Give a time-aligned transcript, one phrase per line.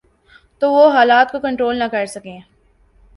[0.61, 2.39] تو وہ حالات کو کنٹرول نہ کر سکیں۔